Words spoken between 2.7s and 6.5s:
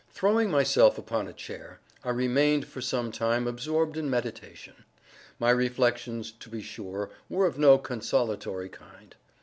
some time absorbed in meditation. My reflections,